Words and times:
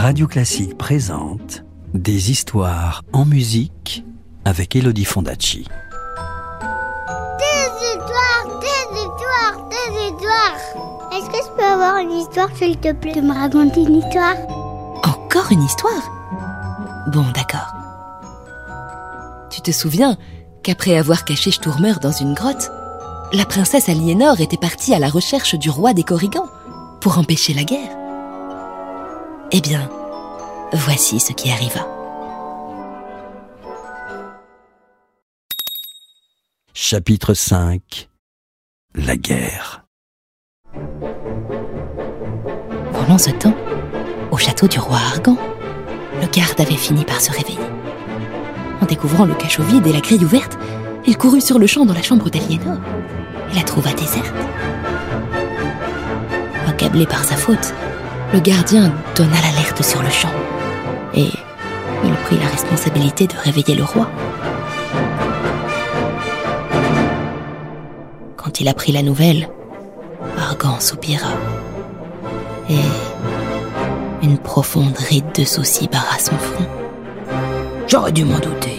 Radio 0.00 0.28
Classique 0.28 0.78
présente 0.78 1.64
Des 1.92 2.30
histoires 2.30 3.02
en 3.12 3.24
musique 3.24 4.04
avec 4.44 4.76
Elodie 4.76 5.04
Fondacci. 5.04 5.66
Des 7.40 7.68
histoires, 7.84 8.60
des 8.60 8.96
histoires, 8.96 9.68
des 9.68 10.04
histoires. 10.06 11.12
Est-ce 11.12 11.26
que 11.26 11.44
je 11.44 11.56
peux 11.56 11.64
avoir 11.64 11.96
une 11.96 12.12
histoire, 12.12 12.48
s'il 12.56 12.76
te 12.78 12.92
plaît, 12.92 13.14
de 13.14 13.22
me 13.22 13.34
raconter 13.34 13.82
une 13.82 13.96
histoire? 13.96 14.36
Encore 15.02 15.50
une 15.50 15.64
histoire? 15.64 16.12
Bon, 17.08 17.24
d'accord. 17.34 17.74
Tu 19.50 19.60
te 19.62 19.72
souviens 19.72 20.16
qu'après 20.62 20.96
avoir 20.96 21.24
caché 21.24 21.50
Sturmer 21.50 21.94
dans 22.00 22.12
une 22.12 22.34
grotte, 22.34 22.70
la 23.32 23.44
princesse 23.44 23.88
Aliénor 23.88 24.40
était 24.40 24.56
partie 24.56 24.94
à 24.94 25.00
la 25.00 25.08
recherche 25.08 25.56
du 25.56 25.70
roi 25.70 25.92
des 25.92 26.04
Corrigans 26.04 26.48
pour 27.00 27.18
empêcher 27.18 27.52
la 27.52 27.64
guerre? 27.64 28.07
Eh 29.50 29.62
bien, 29.62 29.88
voici 30.74 31.18
ce 31.18 31.32
qui 31.32 31.50
arriva. 31.50 31.88
Chapitre 36.74 37.32
5 37.32 38.10
La 38.94 39.16
guerre. 39.16 39.86
Pendant 42.92 43.16
ce 43.16 43.30
temps, 43.30 43.54
au 44.30 44.36
château 44.36 44.68
du 44.68 44.78
roi 44.78 44.98
Argan, 45.12 45.38
le 46.20 46.26
garde 46.26 46.60
avait 46.60 46.76
fini 46.76 47.06
par 47.06 47.22
se 47.22 47.30
réveiller. 47.30 47.58
En 48.82 48.84
découvrant 48.84 49.24
le 49.24 49.34
cachot 49.34 49.62
vide 49.62 49.86
et 49.86 49.94
la 49.94 50.00
grille 50.00 50.24
ouverte, 50.26 50.58
il 51.06 51.16
courut 51.16 51.40
sur 51.40 51.58
le 51.58 51.66
champ 51.66 51.86
dans 51.86 51.94
la 51.94 52.02
chambre 52.02 52.28
d'Aliénor 52.28 52.76
et 53.50 53.54
la 53.54 53.62
trouva 53.62 53.94
déserte. 53.94 54.34
Accablé 56.66 57.06
par 57.06 57.24
sa 57.24 57.36
faute, 57.36 57.72
le 58.32 58.40
gardien 58.40 58.92
donna 59.14 59.40
l'alerte 59.42 59.82
sur 59.82 60.02
le 60.02 60.10
champ 60.10 60.32
et 61.14 61.30
il 62.04 62.12
prit 62.24 62.38
la 62.38 62.46
responsabilité 62.46 63.26
de 63.26 63.34
réveiller 63.36 63.74
le 63.74 63.84
roi. 63.84 64.08
Quand 68.36 68.60
il 68.60 68.68
apprit 68.68 68.92
la 68.92 69.02
nouvelle, 69.02 69.48
Argan 70.36 70.78
soupira 70.78 71.30
et 72.68 72.78
une 74.22 74.38
profonde 74.38 74.96
ride 74.98 75.32
de 75.34 75.44
soucis 75.44 75.88
barra 75.88 76.18
son 76.18 76.36
front. 76.36 76.66
J'aurais 77.86 78.12
dû 78.12 78.24
m'en 78.24 78.38
douter. 78.38 78.78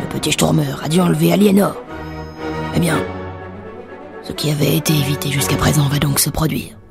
Le 0.00 0.08
petit 0.08 0.32
Stormer 0.32 0.74
a 0.82 0.88
dû 0.88 1.00
enlever 1.00 1.32
Aliénor. 1.32 1.76
Eh 2.74 2.80
bien, 2.80 2.96
ce 4.22 4.32
qui 4.32 4.50
avait 4.50 4.76
été 4.76 4.94
évité 4.94 5.30
jusqu'à 5.30 5.56
présent 5.56 5.86
va 5.88 5.98
donc 5.98 6.18
se 6.18 6.30
produire. 6.30 6.81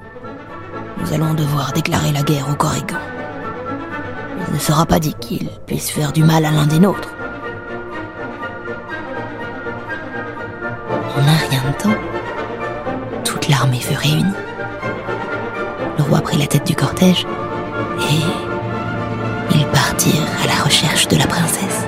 Nous 1.01 1.13
allons 1.13 1.33
devoir 1.33 1.71
déclarer 1.73 2.11
la 2.11 2.21
guerre 2.21 2.47
aux 2.49 2.55
Corrigans. 2.55 2.99
Il 4.47 4.53
ne 4.53 4.59
sera 4.59 4.85
pas 4.85 4.99
dit 4.99 5.15
qu'ils 5.15 5.49
puissent 5.65 5.91
faire 5.91 6.11
du 6.11 6.23
mal 6.23 6.45
à 6.45 6.51
l'un 6.51 6.67
des 6.67 6.79
nôtres. 6.79 7.13
En 11.15 11.21
un 11.21 11.49
rien 11.49 11.61
de 11.67 11.83
temps, 11.83 11.99
toute 13.23 13.47
l'armée 13.49 13.79
fut 13.79 13.97
réunie. 13.97 14.25
Le 15.97 16.03
roi 16.03 16.21
prit 16.21 16.37
la 16.37 16.47
tête 16.47 16.67
du 16.67 16.75
cortège 16.75 17.25
et 17.99 19.55
ils 19.55 19.67
partirent 19.67 20.27
à 20.43 20.47
la 20.47 20.63
recherche 20.63 21.07
de 21.07 21.17
la 21.17 21.27
princesse. 21.27 21.85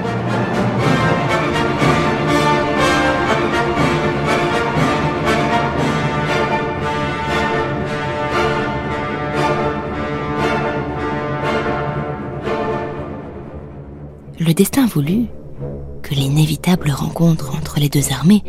Le 14.53 14.55
destin 14.55 14.85
voulut 14.85 15.25
que 16.03 16.13
l'inévitable 16.13 16.91
rencontre 16.91 17.55
entre 17.55 17.79
les 17.79 17.89
deux 17.89 18.11
armées 18.11 18.43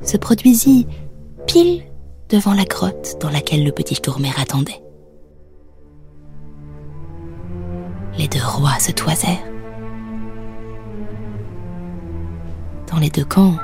se 0.00 0.16
produisit 0.16 0.86
pile 1.46 1.82
devant 2.30 2.54
la 2.54 2.64
grotte 2.64 3.18
dans 3.20 3.28
laquelle 3.28 3.62
le 3.62 3.70
petit 3.70 4.00
Tourmer 4.00 4.30
attendait. 4.38 4.82
Les 8.16 8.26
deux 8.26 8.42
rois 8.42 8.78
se 8.78 8.90
toisèrent. 8.92 9.44
Dans 12.90 12.98
les 12.98 13.10
deux 13.10 13.26
camps, 13.26 13.58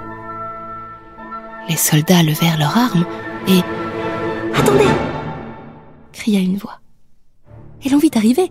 les 1.67 1.79
soldats 1.79 2.23
levèrent 2.23 2.59
leurs 2.59 2.77
armes 2.77 3.07
et... 3.49 3.61
Attendez 4.55 4.85
cria 6.13 6.41
une 6.41 6.59
voix. 6.59 6.81
Et 7.83 7.89
l'on 7.89 7.97
vit 7.97 8.11
arriver 8.17 8.51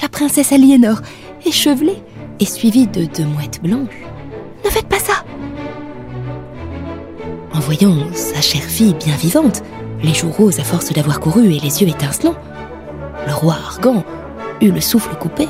la 0.00 0.08
princesse 0.08 0.52
Aliénor, 0.52 1.00
échevelée 1.44 2.00
et 2.40 2.46
suivie 2.46 2.86
de 2.86 3.04
deux 3.04 3.24
mouettes 3.24 3.62
blanches. 3.62 4.02
Ne 4.64 4.70
faites 4.70 4.88
pas 4.88 4.98
ça 4.98 5.24
En 7.54 7.60
voyant 7.60 7.96
sa 8.14 8.40
chère 8.40 8.62
fille 8.62 8.94
bien 8.94 9.14
vivante, 9.14 9.62
les 10.02 10.14
joues 10.14 10.30
roses 10.30 10.58
à 10.58 10.64
force 10.64 10.92
d'avoir 10.92 11.20
couru 11.20 11.52
et 11.52 11.60
les 11.60 11.82
yeux 11.82 11.88
étincelants, 11.88 12.34
le 13.26 13.34
roi 13.34 13.56
Argan 13.66 14.02
eut 14.60 14.72
le 14.72 14.80
souffle 14.80 15.14
coupé. 15.16 15.46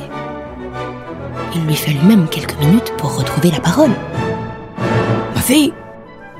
Il 1.55 1.65
lui 1.67 1.77
fallut 1.77 2.03
même 2.05 2.29
quelques 2.29 2.59
minutes 2.59 2.93
pour 2.97 3.17
retrouver 3.17 3.51
la 3.51 3.61
parole. 3.61 3.91
Ma 5.35 5.41
fille 5.41 5.73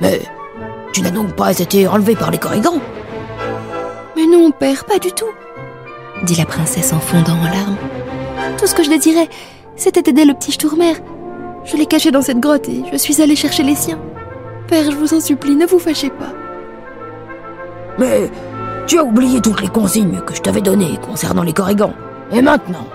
Mais 0.01 0.21
tu 0.93 1.03
n'as 1.03 1.11
donc 1.11 1.35
pas 1.35 1.59
été 1.59 1.87
enlevée 1.87 2.17
par 2.17 2.31
les 2.31 2.39
Corrigans 2.39 2.81
Mais 4.17 4.27
non, 4.27 4.51
père, 4.51 4.85
pas 4.85 4.99
du 4.99 5.13
tout, 5.13 5.31
dit 6.25 6.35
la 6.35 6.47
princesse 6.47 6.93
en 6.93 7.01
fondant 7.01 7.39
en 7.39 7.45
larmes. 7.45 7.77
Tout 8.59 8.67
ce 8.67 8.75
que 8.75 8.83
je 8.83 8.91
désirais, 8.91 9.29
c'était 9.81 10.11
aider 10.11 10.27
le 10.27 10.35
petit 10.35 10.53
Sturmer. 10.53 10.93
Je 11.65 11.75
l'ai 11.77 11.87
caché 11.87 12.11
dans 12.11 12.21
cette 12.21 12.39
grotte 12.39 12.69
et 12.69 12.85
je 12.93 12.97
suis 12.99 13.23
allée 13.23 13.35
chercher 13.35 13.63
les 13.63 13.75
siens. 13.75 13.99
Père, 14.69 14.91
je 14.91 14.97
vous 14.97 15.15
en 15.15 15.21
supplie, 15.21 15.57
ne 15.57 15.65
vous 15.65 15.79
fâchez 15.79 16.11
pas. 16.11 16.33
Mais 17.99 18.31
tu 18.87 18.99
as 18.99 19.05
oublié 19.05 19.41
toutes 19.41 19.63
les 19.63 19.69
consignes 19.69 20.21
que 20.21 20.35
je 20.35 20.43
t'avais 20.43 20.61
données 20.61 20.99
concernant 21.03 21.43
les 21.43 21.55
Corrigans. 21.55 21.95
Et 22.31 22.43
maintenant, 22.43 22.87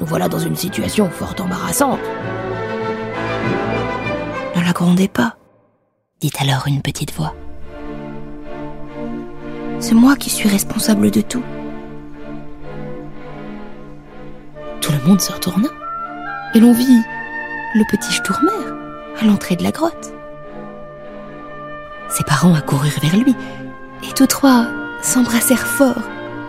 nous 0.00 0.06
voilà 0.06 0.28
dans 0.28 0.40
une 0.40 0.56
situation 0.56 1.08
fort 1.08 1.36
embarrassante. 1.38 2.00
Ne 4.56 4.62
la 4.62 4.72
grondez 4.72 5.08
pas, 5.08 5.36
dit 6.20 6.32
alors 6.40 6.64
une 6.66 6.82
petite 6.82 7.14
voix. 7.14 7.34
C'est 9.78 9.94
moi 9.94 10.16
qui 10.16 10.30
suis 10.30 10.48
responsable 10.48 11.12
de 11.12 11.20
tout. 11.20 11.44
Tout 14.80 14.92
le 14.92 15.08
monde 15.08 15.20
se 15.20 15.32
retourna 15.32 15.68
et 16.54 16.60
l'on 16.60 16.72
vit 16.72 17.02
le 17.74 17.84
petit 17.90 18.12
Sturmer 18.12 18.50
à 19.20 19.24
l'entrée 19.24 19.56
de 19.56 19.62
la 19.62 19.72
grotte. 19.72 20.12
Ses 22.08 22.24
parents 22.24 22.54
accoururent 22.54 23.00
vers 23.02 23.16
lui 23.16 23.34
et 24.08 24.12
tous 24.14 24.26
trois 24.26 24.66
s'embrassèrent 25.02 25.66
fort 25.66 26.02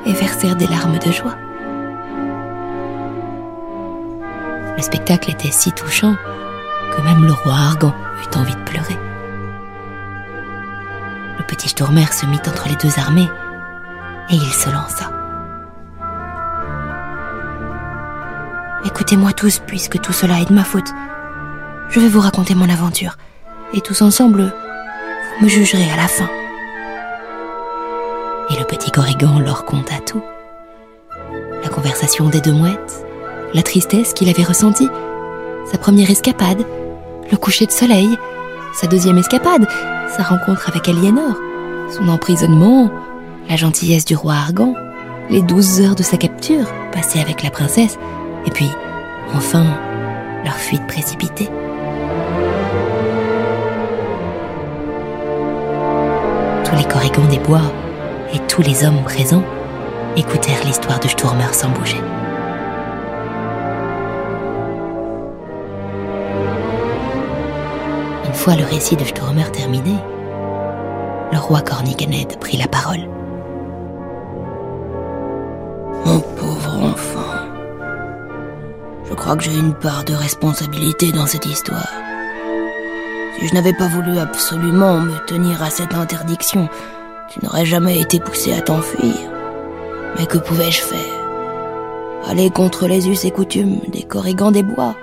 et 0.06 0.14
versèrent 0.14 0.56
des 0.56 0.68
larmes 0.68 1.00
de 1.00 1.12
joie. 1.12 1.36
Le 4.78 4.82
spectacle 4.82 5.32
était 5.32 5.52
si 5.52 5.72
touchant 5.72 6.16
que 6.92 7.02
même 7.02 7.26
le 7.26 7.34
roi 7.34 7.54
Argan 7.54 7.94
eut 8.22 8.38
envie 8.38 8.56
de 8.56 8.64
pleurer. 8.64 8.98
Le 11.38 11.44
petit 11.46 11.70
Sturmer 11.70 12.12
se 12.12 12.26
mit 12.26 12.40
entre 12.48 12.68
les 12.68 12.76
deux 12.76 13.00
armées 13.00 13.30
et 14.30 14.36
il 14.36 14.54
se 14.54 14.70
lança. 14.70 15.25
Écoutez-moi 18.86 19.34
tous, 19.34 19.60
puisque 19.66 20.00
tout 20.00 20.14
cela 20.14 20.40
est 20.40 20.50
de 20.50 20.54
ma 20.54 20.64
faute. 20.64 20.94
Je 21.90 22.00
vais 22.00 22.08
vous 22.08 22.20
raconter 22.20 22.54
mon 22.54 22.70
aventure, 22.70 23.18
et 23.74 23.82
tous 23.82 24.02
ensemble, 24.04 24.54
vous 25.40 25.46
me 25.46 25.50
jugerez 25.50 25.90
à 25.92 25.98
la 25.98 26.08
fin. 26.08 26.30
Et 28.52 28.60
le 28.60 28.66
petit 28.66 28.92
Corrigan 28.92 29.40
leur 29.40 29.66
conta 29.66 29.96
tout. 30.06 30.22
La 31.64 31.70
conversation 31.70 32.30
des 32.30 32.42
deux 32.42 32.52
mouettes, 32.52 33.06
la 33.56 33.64
tristesse 33.64 34.14
qu'il 34.14 34.30
avait 34.30 34.44
ressentie, 34.44 34.90
sa 35.72 35.80
première 35.80 36.12
escapade, 36.12 36.64
le 37.32 37.38
coucher 37.38 37.66
de 37.66 37.72
soleil, 37.72 38.16
sa 38.74 38.86
deuxième 38.86 39.18
escapade, 39.18 39.68
sa 40.16 40.22
rencontre 40.22 40.70
avec 40.70 40.88
Aliénor, 40.88 41.36
son 41.90 42.08
emprisonnement, 42.08 42.92
la 43.50 43.56
gentillesse 43.56 44.06
du 44.06 44.16
roi 44.16 44.34
Argan, 44.34 44.76
les 45.32 45.42
douze 45.42 45.82
heures 45.82 45.96
de 45.96 46.04
sa 46.04 46.18
capture 46.18 46.68
passées 46.92 47.20
avec 47.20 47.42
la 47.42 47.50
princesse, 47.50 47.98
et 48.46 48.52
puis, 48.52 48.70
enfin, 49.34 49.66
leur 50.44 50.56
fuite 50.56 50.86
précipitée. 50.88 51.50
Tous 56.64 56.76
les 56.76 56.86
corrigans 56.86 57.28
des 57.30 57.40
bois 57.40 57.72
et 58.34 58.40
tous 58.48 58.62
les 58.62 58.86
hommes 58.86 59.04
présents 59.04 59.44
écoutèrent 60.16 60.64
l'histoire 60.66 61.00
de 61.00 61.08
Sturmer 61.08 61.54
sans 61.54 61.70
bouger. 61.70 62.00
Une 68.26 68.34
fois 68.34 68.56
le 68.56 68.64
récit 68.64 68.96
de 68.96 69.04
Sturmer 69.04 69.52
terminé, 69.52 69.96
le 71.32 71.38
roi 71.40 71.62
Corniganed 71.62 72.38
prit 72.40 72.58
la 72.58 72.68
parole. 72.68 73.08
Crois 79.26 79.38
que 79.38 79.44
j'ai 79.44 79.58
une 79.58 79.74
part 79.74 80.04
de 80.04 80.14
responsabilité 80.14 81.12
dans 81.12 81.26
cette 81.26 81.48
histoire. 81.48 81.90
Si 83.36 83.48
je 83.48 83.56
n'avais 83.56 83.74
pas 83.74 83.88
voulu 83.88 84.20
absolument 84.20 85.00
me 85.00 85.18
tenir 85.26 85.64
à 85.64 85.72
cette 85.72 85.96
interdiction, 85.96 86.70
tu 87.30 87.44
n'aurais 87.44 87.66
jamais 87.66 88.00
été 88.00 88.20
poussé 88.20 88.54
à 88.54 88.62
t'enfuir. 88.62 89.16
Mais 90.16 90.28
que 90.28 90.38
pouvais-je 90.38 90.80
faire? 90.80 91.00
Aller 92.28 92.52
contre 92.52 92.86
les 92.86 93.10
us 93.10 93.26
et 93.26 93.32
coutumes 93.32 93.80
des 93.88 94.04
corrigans 94.04 94.52
des 94.52 94.62
bois 94.62 94.94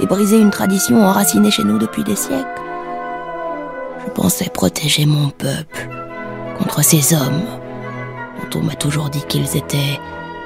et 0.00 0.06
briser 0.06 0.40
une 0.40 0.50
tradition 0.50 1.00
enracinée 1.04 1.52
chez 1.52 1.62
nous 1.62 1.78
depuis 1.78 2.02
des 2.02 2.16
siècles? 2.16 2.48
Je 4.04 4.10
pensais 4.10 4.50
protéger 4.52 5.06
mon 5.06 5.28
peuple 5.28 5.88
contre 6.58 6.82
ces 6.82 7.14
hommes 7.14 7.44
dont 8.50 8.58
on 8.58 8.64
m'a 8.64 8.74
toujours 8.74 9.10
dit 9.10 9.24
qu'ils 9.28 9.56
étaient 9.56 10.00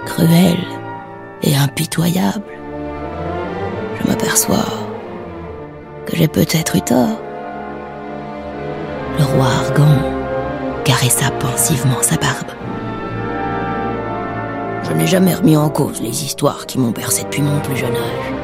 cruels 0.05 0.67
et 1.43 1.57
impitoyables. 1.57 2.64
Je 4.05 4.11
m'aperçois 4.11 4.67
que 6.05 6.15
j'ai 6.15 6.29
peut-être 6.29 6.77
eu 6.77 6.83
tort. 6.83 7.19
Le 9.19 9.25
roi 9.25 9.47
Argan 9.47 9.97
caressa 10.85 11.31
pensivement 11.31 12.03
sa 12.03 12.17
barbe. 12.17 12.51
Je 14.83 14.93
n'ai 14.93 15.07
jamais 15.07 15.35
remis 15.35 15.57
en 15.57 15.71
cause 15.71 16.03
les 16.03 16.25
histoires 16.25 16.67
qui 16.67 16.79
m'ont 16.79 16.91
bercé 16.91 17.23
depuis 17.23 17.41
mon 17.41 17.59
plus 17.61 17.77
jeune 17.77 17.95
âge. 17.95 18.35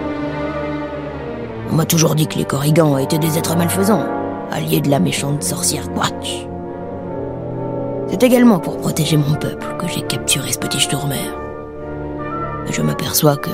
On 1.70 1.74
m'a 1.74 1.84
toujours 1.84 2.14
dit 2.14 2.26
que 2.26 2.38
les 2.38 2.46
Corrigans 2.46 2.96
étaient 2.96 3.18
des 3.18 3.36
êtres 3.36 3.56
malfaisants, 3.56 4.06
alliés 4.50 4.80
de 4.80 4.88
la 4.88 4.98
méchante 4.98 5.42
sorcière 5.42 5.92
Quatch. 5.92 6.46
C'est 8.08 8.22
également 8.22 8.60
pour 8.60 8.78
protéger 8.78 9.18
mon 9.18 9.34
peuple 9.34 9.66
que 9.78 9.86
j'ai 9.88 10.02
capturé 10.02 10.52
ce 10.52 10.58
petit 10.58 10.80
Sturmer. 10.80 11.30
Je 12.70 12.80
m'aperçois 12.80 13.36
que 13.36 13.50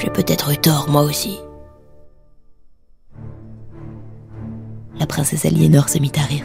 j'ai 0.00 0.10
peut-être 0.10 0.50
eu 0.50 0.56
tort 0.56 0.86
moi 0.88 1.02
aussi. 1.02 1.38
La 4.98 5.06
princesse 5.06 5.44
Aliénor 5.44 5.88
se 5.88 5.98
mit 5.98 6.12
à 6.16 6.22
rire. 6.22 6.44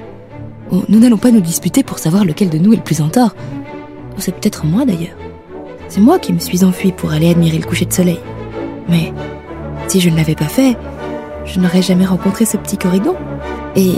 Oh, 0.71 0.83
nous 0.89 0.99
n'allons 0.99 1.17
pas 1.17 1.31
nous 1.31 1.41
disputer 1.41 1.83
pour 1.83 1.99
savoir 1.99 2.25
lequel 2.25 2.49
de 2.49 2.57
nous 2.57 2.73
est 2.73 2.77
le 2.77 2.83
plus 2.83 3.01
en 3.01 3.09
tort. 3.09 3.35
C'est 4.17 4.33
peut-être 4.33 4.65
moi 4.65 4.85
d'ailleurs. 4.85 5.17
C'est 5.87 6.01
moi 6.01 6.19
qui 6.19 6.33
me 6.33 6.39
suis 6.39 6.63
enfuie 6.63 6.91
pour 6.91 7.11
aller 7.11 7.29
admirer 7.29 7.57
le 7.57 7.65
coucher 7.65 7.85
de 7.85 7.93
soleil. 7.93 8.19
Mais 8.89 9.13
si 9.87 9.99
je 9.99 10.09
ne 10.09 10.15
l'avais 10.15 10.35
pas 10.35 10.45
fait, 10.45 10.77
je 11.45 11.59
n'aurais 11.59 11.81
jamais 11.81 12.05
rencontré 12.05 12.45
ce 12.45 12.57
petit 12.57 12.77
Corrigan. 12.77 13.15
Et 13.75 13.93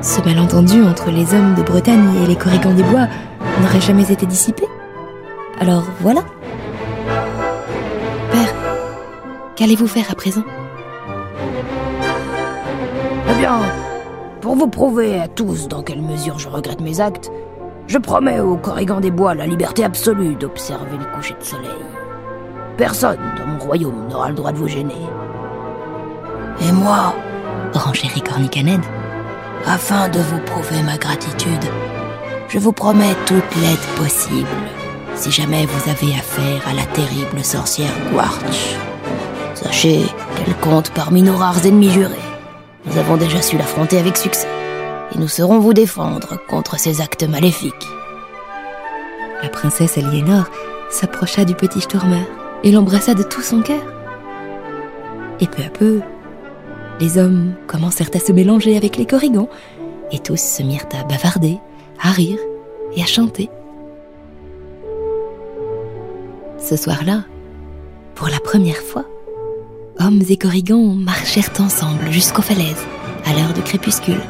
ce 0.00 0.20
malentendu 0.22 0.82
entre 0.82 1.10
les 1.10 1.34
hommes 1.34 1.54
de 1.54 1.62
Bretagne 1.62 2.22
et 2.22 2.26
les 2.26 2.36
Corrigans 2.36 2.74
des 2.74 2.84
Bois 2.84 3.08
n'aurait 3.60 3.80
jamais 3.80 4.10
été 4.10 4.26
dissipé. 4.26 4.64
Alors 5.60 5.84
voilà. 6.00 6.24
Qu'allez-vous 9.58 9.88
faire 9.88 10.08
à 10.08 10.14
présent? 10.14 10.44
Eh 13.28 13.34
bien, 13.40 13.58
pour 14.40 14.54
vous 14.54 14.68
prouver 14.68 15.20
à 15.20 15.26
tous 15.26 15.66
dans 15.66 15.82
quelle 15.82 16.00
mesure 16.00 16.38
je 16.38 16.48
regrette 16.48 16.80
mes 16.80 17.00
actes, 17.00 17.32
je 17.88 17.98
promets 17.98 18.38
aux 18.38 18.56
Corrigans 18.56 19.00
des 19.00 19.10
Bois 19.10 19.34
la 19.34 19.46
liberté 19.46 19.82
absolue 19.82 20.36
d'observer 20.36 20.96
le 20.96 21.16
coucher 21.16 21.34
de 21.34 21.44
soleil. 21.44 21.84
Personne 22.76 23.18
dans 23.36 23.46
mon 23.46 23.58
royaume 23.58 24.06
n'aura 24.08 24.28
le 24.28 24.36
droit 24.36 24.52
de 24.52 24.58
vous 24.58 24.68
gêner. 24.68 24.94
Et 26.60 26.70
moi, 26.70 27.12
renchérit 27.74 28.22
Cornicanède, 28.22 28.84
afin 29.66 30.08
de 30.08 30.20
vous 30.20 30.40
prouver 30.42 30.84
ma 30.84 30.98
gratitude, 30.98 31.64
je 32.48 32.60
vous 32.60 32.72
promets 32.72 33.16
toute 33.26 33.56
l'aide 33.56 34.06
possible 34.06 34.46
si 35.16 35.32
jamais 35.32 35.66
vous 35.66 35.90
avez 35.90 36.14
affaire 36.14 36.62
à 36.68 36.74
la 36.74 36.84
terrible 36.84 37.42
sorcière 37.42 37.90
Quarch. 38.12 38.78
Sachez 39.62 40.02
qu'elle 40.36 40.54
compte 40.58 40.90
parmi 40.90 41.20
nos 41.20 41.36
rares 41.36 41.66
ennemis 41.66 41.90
jurés. 41.90 42.14
Nous 42.86 42.96
avons 42.96 43.16
déjà 43.16 43.42
su 43.42 43.58
l'affronter 43.58 43.98
avec 43.98 44.16
succès, 44.16 44.46
et 45.12 45.18
nous 45.18 45.26
saurons 45.26 45.58
vous 45.58 45.74
défendre 45.74 46.38
contre 46.46 46.78
ses 46.78 47.00
actes 47.00 47.24
maléfiques. 47.24 47.88
La 49.42 49.48
princesse 49.48 49.98
Aliénor 49.98 50.44
s'approcha 50.90 51.44
du 51.44 51.54
petit 51.54 51.80
Stormer 51.80 52.22
et 52.62 52.70
l'embrassa 52.70 53.14
de 53.14 53.24
tout 53.24 53.42
son 53.42 53.60
cœur. 53.62 53.82
Et 55.40 55.48
peu 55.48 55.64
à 55.64 55.70
peu, 55.70 56.02
les 57.00 57.18
hommes 57.18 57.54
commencèrent 57.66 58.10
à 58.14 58.20
se 58.20 58.30
mélanger 58.30 58.76
avec 58.76 58.96
les 58.96 59.06
corrigans, 59.06 59.48
et 60.12 60.20
tous 60.20 60.40
se 60.40 60.62
mirent 60.62 60.86
à 60.96 61.02
bavarder, 61.02 61.58
à 62.00 62.10
rire 62.10 62.38
et 62.94 63.02
à 63.02 63.06
chanter. 63.06 63.50
Ce 66.60 66.76
soir-là, 66.76 67.24
pour 68.14 68.28
la 68.28 68.38
première 68.38 68.76
fois, 68.76 69.04
hommes 70.00 70.22
et 70.28 70.36
corrigans 70.36 70.94
marchèrent 70.94 71.52
ensemble 71.58 72.10
jusqu'aux 72.10 72.42
falaises, 72.42 72.86
à 73.24 73.32
l'heure 73.34 73.54
de 73.54 73.60
crépuscule. 73.60 74.20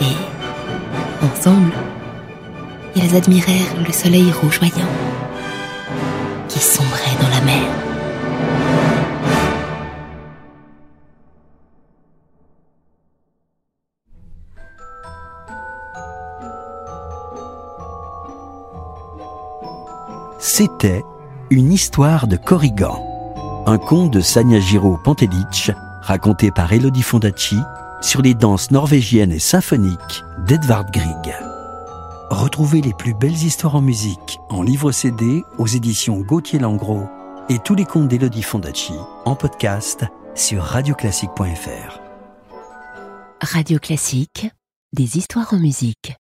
Et, 0.00 1.24
ensemble, 1.24 1.72
ils 2.96 3.16
admirèrent 3.16 3.76
le 3.86 3.92
soleil 3.92 4.30
rougeoyant 4.32 4.88
qui 6.48 6.58
sombrait 6.58 7.16
dans 7.20 7.28
la 7.28 7.40
mer. 7.42 7.82
C'était 20.38 21.02
une 21.50 21.72
histoire 21.72 22.26
de 22.26 22.36
Corrigan, 22.36 23.11
un 23.72 23.78
conte 23.78 24.10
de 24.10 24.20
Sanyajiro 24.20 24.98
Pantelic 24.98 25.72
raconté 26.02 26.50
par 26.50 26.70
Elodie 26.74 27.00
Fondacci 27.00 27.56
sur 28.02 28.20
les 28.20 28.34
danses 28.34 28.70
norvégiennes 28.70 29.32
et 29.32 29.38
symphoniques 29.38 30.24
d'Edvard 30.46 30.90
Grieg. 30.90 31.34
Retrouvez 32.28 32.82
les 32.82 32.92
plus 32.92 33.14
belles 33.14 33.32
histoires 33.32 33.76
en 33.76 33.80
musique 33.80 34.38
en 34.50 34.62
livre 34.62 34.92
CD 34.92 35.42
aux 35.56 35.66
éditions 35.66 36.20
Gauthier 36.20 36.58
Langros 36.58 37.08
et 37.48 37.58
tous 37.60 37.74
les 37.74 37.86
contes 37.86 38.08
d'Elodie 38.08 38.42
Fondacci 38.42 38.94
en 39.24 39.36
podcast 39.36 40.04
sur 40.34 40.62
radioclassique.fr. 40.62 42.00
Radio 43.40 43.78
Classique, 43.78 44.50
des 44.92 45.16
histoires 45.16 45.54
en 45.54 45.58
musique. 45.58 46.14